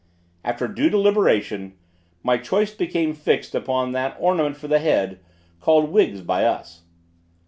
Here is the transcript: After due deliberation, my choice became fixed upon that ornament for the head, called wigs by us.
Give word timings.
After 0.43 0.67
due 0.67 0.89
deliberation, 0.89 1.73
my 2.23 2.37
choice 2.37 2.73
became 2.73 3.13
fixed 3.13 3.53
upon 3.53 3.91
that 3.91 4.17
ornament 4.19 4.57
for 4.57 4.67
the 4.67 4.79
head, 4.79 5.19
called 5.59 5.91
wigs 5.91 6.21
by 6.21 6.43
us. 6.43 6.81